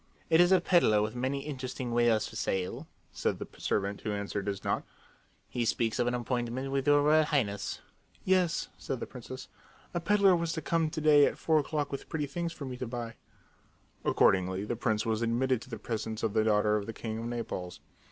"It 0.31 0.41
is 0.41 0.51
a 0.51 0.59
peddler 0.59 0.99
with 1.03 1.13
many 1.15 1.41
interesting 1.45 1.91
wares 1.91 2.27
for 2.27 2.35
sale," 2.35 2.87
said 3.11 3.37
the 3.37 3.47
servant 3.59 4.01
who 4.01 4.11
answered 4.11 4.47
his 4.47 4.63
knock. 4.63 4.83
"He 5.47 5.63
speaks 5.63 5.99
of 5.99 6.07
an 6.07 6.15
appointment 6.15 6.71
with 6.71 6.87
your 6.87 7.03
Royal 7.03 7.23
Highness." 7.25 7.81
"Yes," 8.25 8.69
said 8.79 8.99
the 8.99 9.05
princess. 9.05 9.47
"A 9.93 9.99
peddler 9.99 10.35
was 10.35 10.53
to 10.53 10.61
come 10.63 10.89
to 10.89 11.01
day 11.01 11.27
at 11.27 11.37
four 11.37 11.59
o'clock 11.59 11.91
with 11.91 12.09
pretty 12.09 12.25
things 12.25 12.51
for 12.51 12.65
me 12.65 12.77
to 12.77 12.87
buy." 12.87 13.13
Accordingly, 14.03 14.65
the 14.65 14.75
prince 14.75 15.05
was 15.05 15.21
admitted 15.21 15.61
to 15.61 15.69
the 15.69 15.77
presence 15.77 16.23
of 16.23 16.33
the 16.33 16.43
daughter 16.43 16.77
of 16.77 16.87
the 16.87 16.93
king 16.93 17.19
of 17.19 17.25
Naples. 17.25 17.79